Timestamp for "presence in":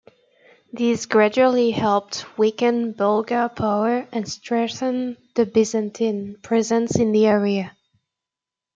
6.41-7.11